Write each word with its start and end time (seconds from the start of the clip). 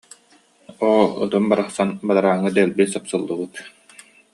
«Оо, 0.89 1.03
ытым 1.23 1.43
барахсан 1.49 1.89
бадарааҥҥа 2.07 2.49
дэлби 2.55 2.91
сапсыллыбыт» 2.91 3.53